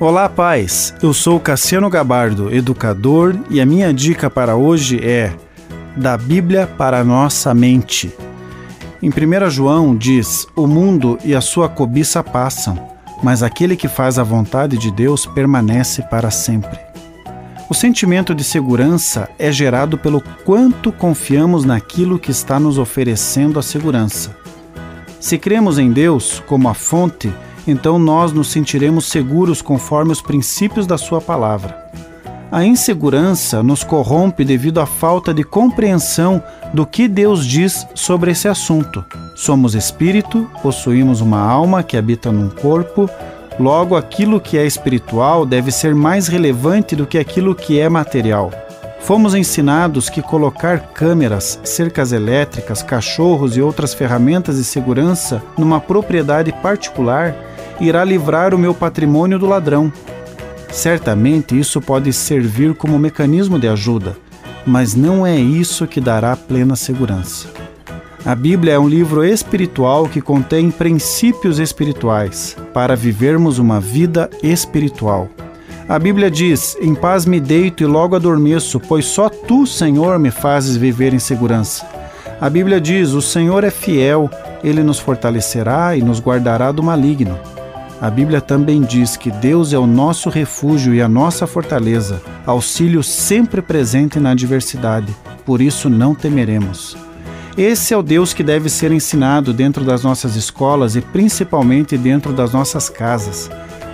[0.00, 0.94] Olá, pais.
[1.02, 5.30] Eu sou Cassiano Gabardo, educador, e a minha dica para hoje é
[5.94, 8.10] da Bíblia para a nossa mente.
[9.02, 12.78] Em 1 João diz: O mundo e a sua cobiça passam,
[13.22, 16.78] mas aquele que faz a vontade de Deus permanece para sempre.
[17.68, 23.62] O sentimento de segurança é gerado pelo quanto confiamos naquilo que está nos oferecendo a
[23.62, 24.34] segurança.
[25.20, 27.30] Se cremos em Deus como a fonte,
[27.66, 31.90] então nós nos sentiremos seguros conforme os princípios da Sua palavra.
[32.52, 36.42] A insegurança nos corrompe devido à falta de compreensão
[36.74, 39.04] do que Deus diz sobre esse assunto.
[39.36, 43.08] Somos espírito, possuímos uma alma que habita num corpo,
[43.58, 48.50] logo aquilo que é espiritual deve ser mais relevante do que aquilo que é material.
[49.00, 56.52] Fomos ensinados que colocar câmeras, cercas elétricas, cachorros e outras ferramentas de segurança numa propriedade
[56.52, 57.34] particular
[57.80, 59.92] irá livrar o meu patrimônio do ladrão.
[60.70, 64.16] Certamente isso pode servir como mecanismo de ajuda,
[64.64, 67.48] mas não é isso que dará plena segurança.
[68.24, 75.28] A Bíblia é um livro espiritual que contém princípios espirituais para vivermos uma vida espiritual.
[75.90, 80.30] A Bíblia diz: Em paz me deito e logo adormeço, pois só tu, Senhor, me
[80.30, 81.84] fazes viver em segurança.
[82.40, 84.30] A Bíblia diz: O Senhor é fiel,
[84.62, 87.36] ele nos fortalecerá e nos guardará do maligno.
[88.00, 93.02] A Bíblia também diz que Deus é o nosso refúgio e a nossa fortaleza, auxílio
[93.02, 95.12] sempre presente na adversidade,
[95.44, 96.96] por isso não temeremos.
[97.58, 102.32] Esse é o Deus que deve ser ensinado dentro das nossas escolas e principalmente dentro
[102.32, 103.50] das nossas casas,